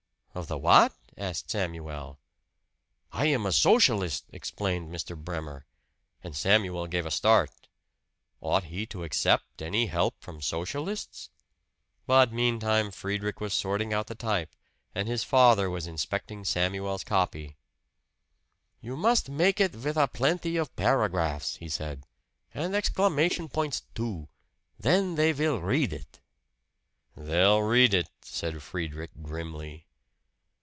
"Of 0.33 0.47
the 0.47 0.57
what?" 0.57 0.93
asked 1.17 1.51
Samuel. 1.51 2.17
"I 3.11 3.25
am 3.25 3.45
a 3.45 3.51
Socialist," 3.51 4.27
explained 4.31 4.89
Mr. 4.89 5.17
Bremer. 5.21 5.65
And 6.23 6.37
Samuel 6.37 6.87
gave 6.87 7.05
a 7.05 7.11
start. 7.11 7.51
Ought 8.39 8.63
he 8.63 8.85
to 8.87 9.03
accept 9.03 9.61
any 9.61 9.87
help 9.87 10.15
from 10.21 10.41
Socialists? 10.41 11.31
But 12.07 12.31
meantime 12.31 12.91
Friedrich 12.91 13.41
was 13.41 13.53
sorting 13.53 13.91
out 13.93 14.07
the 14.07 14.15
type, 14.15 14.55
and 14.95 15.09
his 15.09 15.25
father 15.25 15.69
was 15.69 15.85
inspecting 15.85 16.45
Samuel's 16.45 17.03
copy. 17.03 17.57
"You 18.79 18.95
must 18.95 19.27
make 19.27 19.59
it 19.59 19.71
vith 19.73 19.97
a 19.97 20.07
plenty 20.07 20.55
of 20.55 20.73
paragraphs," 20.77 21.57
he 21.57 21.67
said; 21.67 22.05
"and 22.53 22.73
exclamation 22.73 23.49
points, 23.49 23.81
too. 23.93 24.29
Then 24.79 25.15
they 25.15 25.33
vill 25.33 25.59
read 25.59 25.91
it." 25.91 26.21
"They'll 27.17 27.63
read 27.63 27.93
it!" 27.93 28.07
said 28.21 28.63
Friedrich 28.63 29.11
grimly. 29.21 29.87